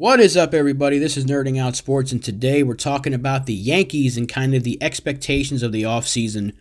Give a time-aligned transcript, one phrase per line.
[0.00, 0.98] What is up, everybody?
[0.98, 4.64] This is Nerding Out Sports, and today we're talking about the Yankees and kind of
[4.64, 6.54] the expectations of the offseason.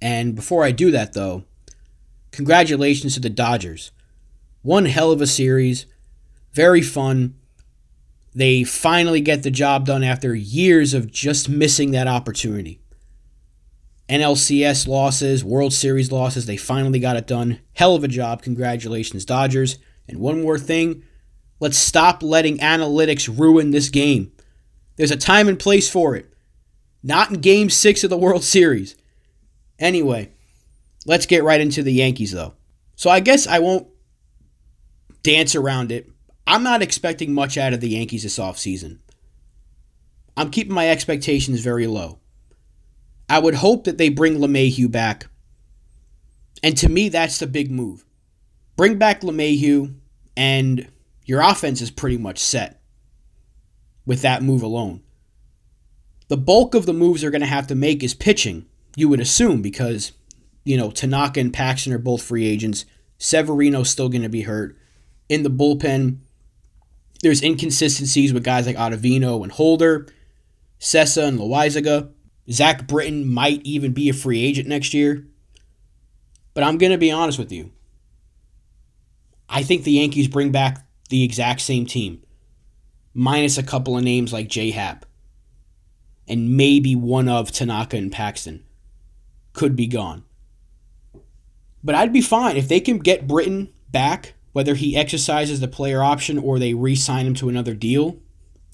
[0.00, 1.44] And before I do that, though,
[2.30, 3.90] congratulations to the Dodgers.
[4.62, 5.84] One hell of a series,
[6.54, 7.34] very fun.
[8.34, 12.80] They finally get the job done after years of just missing that opportunity.
[14.08, 17.60] NLCS losses, World Series losses, they finally got it done.
[17.74, 18.40] Hell of a job.
[18.40, 19.76] Congratulations, Dodgers.
[20.08, 21.02] And one more thing
[21.58, 24.32] Let's stop letting analytics ruin this game.
[24.96, 26.32] There's a time and place for it.
[27.02, 28.96] Not in game six of the World Series.
[29.78, 30.32] Anyway,
[31.06, 32.54] let's get right into the Yankees, though.
[32.94, 33.86] So I guess I won't
[35.22, 36.10] dance around it.
[36.46, 38.98] I'm not expecting much out of the Yankees this offseason.
[40.36, 42.18] I'm keeping my expectations very low.
[43.28, 45.26] I would hope that they bring LeMahieu back.
[46.62, 48.04] And to me, that's the big move.
[48.76, 49.94] Bring back LeMahieu
[50.36, 50.88] and
[51.26, 52.80] your offense is pretty much set
[54.06, 55.02] with that move alone.
[56.28, 59.20] The bulk of the moves they're going to have to make is pitching, you would
[59.20, 60.12] assume, because,
[60.64, 62.84] you know, Tanaka and Paxton are both free agents.
[63.18, 64.76] Severino's still going to be hurt.
[65.28, 66.18] In the bullpen,
[67.22, 70.06] there's inconsistencies with guys like Ottavino and Holder,
[70.80, 72.12] Cessa and Loaisiga.
[72.50, 75.26] Zach Britton might even be a free agent next year.
[76.54, 77.72] But I'm going to be honest with you.
[79.48, 82.22] I think the Yankees bring back the exact same team,
[83.14, 85.06] minus a couple of names like J Happ,
[86.28, 88.64] and maybe one of Tanaka and Paxton
[89.52, 90.24] could be gone.
[91.82, 96.02] But I'd be fine if they can get Britton back, whether he exercises the player
[96.02, 98.18] option or they re sign him to another deal.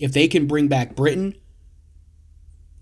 [0.00, 1.36] If they can bring back Britton,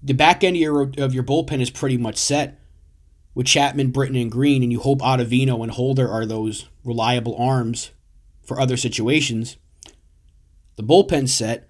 [0.02, 2.60] the back end of your, of your bullpen is pretty much set
[3.34, 7.90] with Chapman, Britton, and Green, and you hope Ottavino and Holder are those reliable arms
[8.42, 9.56] for other situations.
[10.76, 11.68] The bullpen set,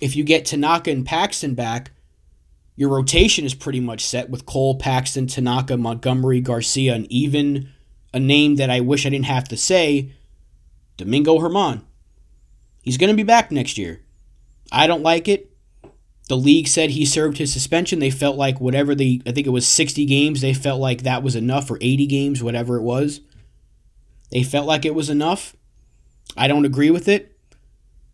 [0.00, 1.92] if you get Tanaka and Paxton back,
[2.76, 7.68] your rotation is pretty much set with Cole, Paxton, Tanaka, Montgomery, Garcia, and even
[8.12, 10.12] a name that I wish I didn't have to say,
[10.96, 11.82] Domingo Germán.
[12.82, 14.02] He's going to be back next year.
[14.72, 15.50] I don't like it.
[16.28, 17.98] The league said he served his suspension.
[17.98, 21.22] They felt like whatever the, I think it was 60 games, they felt like that
[21.22, 23.20] was enough, or 80 games, whatever it was.
[24.30, 25.56] They felt like it was enough.
[26.36, 27.36] I don't agree with it,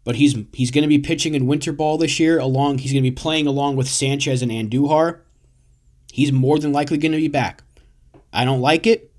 [0.05, 2.39] but he's he's going to be pitching in winter ball this year.
[2.39, 5.21] Along, he's going to be playing along with Sanchez and Andujar.
[6.13, 7.63] He's more than likely going to be back.
[8.33, 9.13] I don't like it,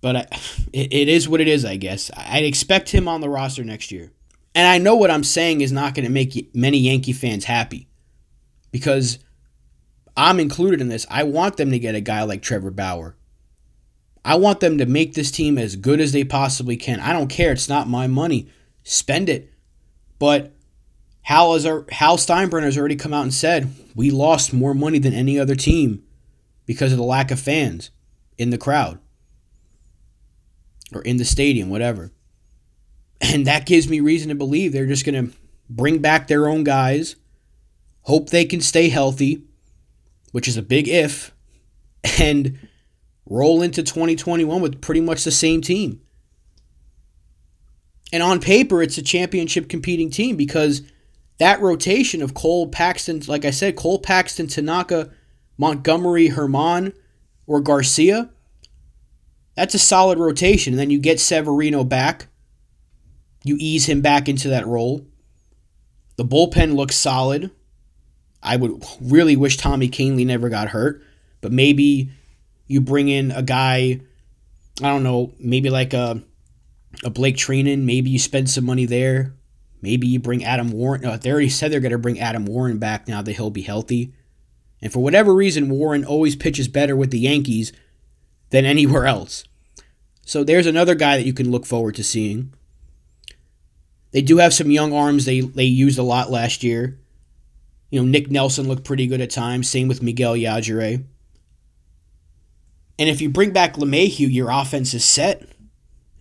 [0.00, 0.20] but I,
[0.72, 1.64] it, it is what it is.
[1.64, 4.12] I guess I'd expect him on the roster next year.
[4.54, 7.88] And I know what I'm saying is not going to make many Yankee fans happy,
[8.70, 9.18] because
[10.16, 11.06] I'm included in this.
[11.10, 13.16] I want them to get a guy like Trevor Bauer.
[14.24, 17.00] I want them to make this team as good as they possibly can.
[17.00, 17.52] I don't care.
[17.52, 18.48] It's not my money.
[18.84, 19.52] Spend it.
[20.18, 20.52] But
[21.22, 24.98] Hal, is our, Hal Steinbrenner has already come out and said we lost more money
[24.98, 26.04] than any other team
[26.66, 27.90] because of the lack of fans
[28.38, 28.98] in the crowd
[30.94, 32.12] or in the stadium, whatever.
[33.20, 35.36] And that gives me reason to believe they're just going to
[35.70, 37.16] bring back their own guys,
[38.02, 39.42] hope they can stay healthy,
[40.32, 41.32] which is a big if,
[42.20, 42.58] and
[43.26, 46.00] roll into 2021 with pretty much the same team.
[48.12, 50.82] And on paper, it's a championship competing team because
[51.38, 55.10] that rotation of Cole Paxton, like I said, Cole Paxton, Tanaka,
[55.56, 56.92] Montgomery, Germán,
[57.46, 58.30] or Garcia,
[59.54, 60.74] that's a solid rotation.
[60.74, 62.28] And then you get Severino back.
[63.44, 65.06] You ease him back into that role.
[66.16, 67.50] The bullpen looks solid.
[68.42, 71.02] I would really wish Tommy Kahnle never got hurt,
[71.40, 72.10] but maybe
[72.66, 74.00] you bring in a guy,
[74.80, 76.22] I don't know, maybe like a
[77.04, 77.82] a Blake Treinen.
[77.82, 79.34] Maybe you spend some money there.
[79.80, 81.02] Maybe you bring Adam Warren.
[81.02, 83.62] No, they already said they're going to bring Adam Warren back now that he'll be
[83.62, 84.14] healthy.
[84.80, 87.72] And for whatever reason, Warren always pitches better with the Yankees
[88.50, 89.44] than anywhere else.
[90.24, 92.54] So there's another guy that you can look forward to seeing.
[94.12, 97.00] They do have some young arms they, they used a lot last year.
[97.90, 99.68] You know, Nick Nelson looked pretty good at times.
[99.68, 101.04] Same with Miguel Yajure.
[102.98, 105.48] And if you bring back LeMahieu, your offense is set.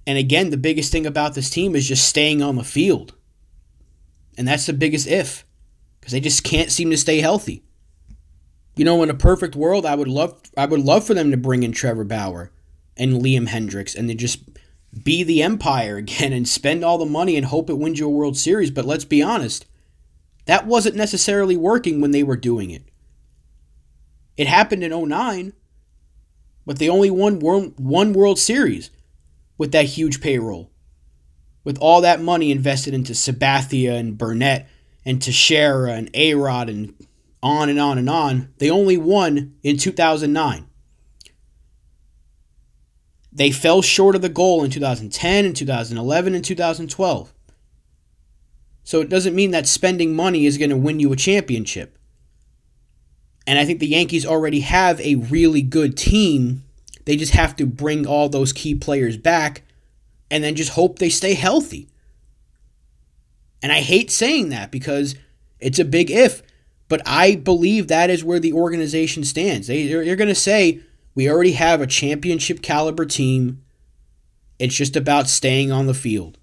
[0.07, 3.13] And again, the biggest thing about this team is just staying on the field.
[4.37, 5.45] And that's the biggest if,
[5.99, 7.63] because they just can't seem to stay healthy.
[8.75, 11.37] You know, in a perfect world, I would love I would love for them to
[11.37, 12.51] bring in Trevor Bauer
[12.97, 14.39] and Liam Hendriks and to just
[15.03, 18.09] be the empire again and spend all the money and hope it wins you a
[18.09, 18.71] World Series.
[18.71, 19.65] But let's be honest,
[20.45, 22.83] that wasn't necessarily working when they were doing it.
[24.37, 25.53] It happened in 09
[26.65, 28.91] but they only won one World Series
[29.57, 30.71] with that huge payroll.
[31.63, 34.67] with all that money invested into Sabathia and Burnett
[35.05, 36.93] and Teixeira and A-Rod and
[37.43, 40.67] on and on and on, they only won in 2009.
[43.33, 47.33] They fell short of the goal in 2010 and 2011 and 2012.
[48.83, 51.97] So it doesn't mean that spending money is going to win you a championship.
[53.47, 56.63] And I think the Yankees already have a really good team.
[57.05, 59.63] They just have to bring all those key players back
[60.29, 61.89] and then just hope they stay healthy.
[63.61, 65.15] And I hate saying that because
[65.59, 66.41] it's a big if,
[66.87, 69.67] but I believe that is where the organization stands.
[69.67, 70.81] They, they're, going to say,
[71.15, 73.63] we already have a championship caliber team.
[74.59, 76.37] It's just about staying on the field.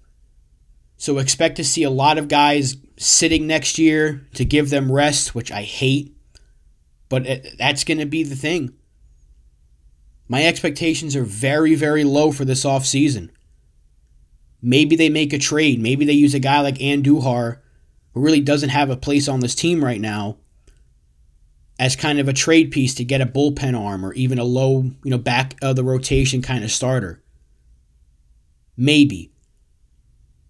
[0.97, 5.33] So expect to see a lot of guys sitting next year to give them rest,
[5.33, 6.15] which I hate.
[7.09, 7.25] But
[7.57, 8.73] that's going to be the thing.
[10.27, 13.31] My expectations are very, very low for this offseason.
[14.61, 15.81] Maybe they make a trade.
[15.81, 17.57] Maybe they use a guy like Andujar,
[18.13, 20.37] who really doesn't have a place on this team right now,
[21.79, 24.83] as kind of a trade piece to get a bullpen arm or even a low,
[25.03, 27.23] you know, back of the rotation kind of starter.
[28.77, 29.31] Maybe.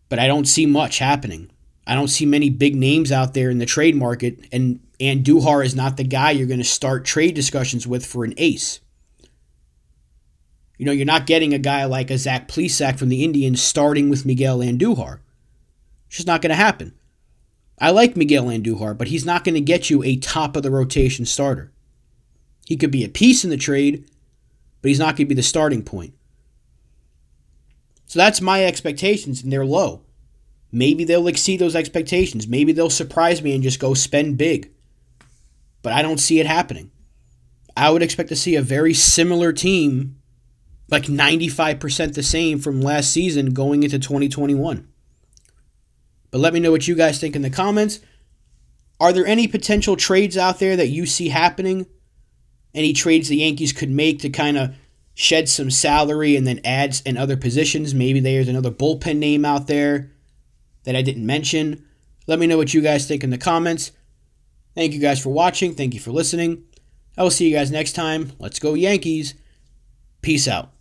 [0.10, 1.52] But I don't see much happening.
[1.88, 5.76] I don't see many big names out there in the trade market, and Andujar is
[5.76, 8.82] not the guy you're going to start trade discussions with for an ace.
[10.78, 14.10] You know, you're not getting a guy like a Zach Plesac from the Indians starting
[14.10, 15.20] with Miguel Andujar.
[16.08, 16.94] It's just not going to happen.
[17.80, 20.72] I like Miguel Andujar, but he's not going to get you a top of the
[20.72, 21.72] rotation starter.
[22.66, 24.10] He could be a piece in the trade,
[24.82, 26.14] but he's not going to be the starting point.
[28.06, 30.02] So that's my expectations, and they're low.
[30.72, 32.48] Maybe they'll exceed those expectations.
[32.48, 34.72] Maybe they'll surprise me and just go spend big.
[35.82, 36.92] But I don't see it happening.
[37.76, 40.20] I would expect to see a very similar team
[40.90, 44.88] like 95% the same from last season going into 2021.
[46.32, 48.00] But let me know what you guys think in the comments.
[49.00, 51.86] Are there any potential trades out there that you see happening?
[52.74, 54.76] Any trades the Yankees could make to kind of
[55.14, 57.94] shed some salary and then add in other positions?
[57.94, 60.12] Maybe there's another bullpen name out there
[60.84, 61.86] that I didn't mention.
[62.28, 63.92] Let me know what you guys think in the comments.
[64.80, 65.76] Thank you guys for watching.
[65.76, 66.64] Thank you for listening.
[67.18, 68.32] I will see you guys next time.
[68.40, 69.34] Let's go, Yankees.
[70.22, 70.72] Peace out.